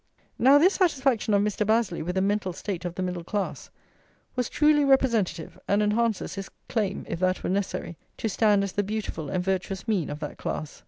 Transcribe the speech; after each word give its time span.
Now 0.39 0.57
this 0.57 0.73
satisfaction 0.73 1.35
of 1.35 1.43
Mr. 1.43 1.63
Bazley 1.63 2.01
with 2.01 2.15
the 2.15 2.21
mental 2.21 2.53
state 2.53 2.85
of 2.85 2.95
the 2.95 3.03
middle 3.03 3.23
class 3.23 3.69
was 4.35 4.49
truly 4.49 4.83
representative, 4.83 5.59
and 5.67 5.83
enhances 5.83 6.33
his 6.33 6.49
claim 6.67 7.05
(if 7.07 7.19
that 7.19 7.43
were 7.43 7.51
necessary) 7.51 7.97
to 8.17 8.27
stand 8.27 8.63
as 8.63 8.71
the 8.71 8.81
beautiful 8.81 9.29
and 9.29 9.43
virtuous 9.43 9.87
mean 9.87 10.09
of 10.09 10.19
that 10.21 10.39
class. 10.39 10.79